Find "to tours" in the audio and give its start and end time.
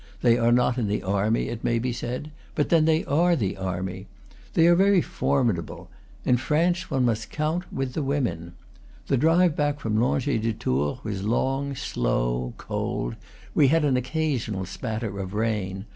10.41-11.03